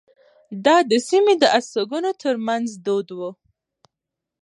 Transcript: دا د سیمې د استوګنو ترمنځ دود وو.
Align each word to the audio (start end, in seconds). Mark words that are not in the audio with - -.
دا 0.65 0.77
د 0.89 0.91
سیمې 1.07 1.33
د 1.39 1.43
استوګنو 1.57 2.11
ترمنځ 2.21 2.67
دود 2.85 3.07
وو. 3.17 3.29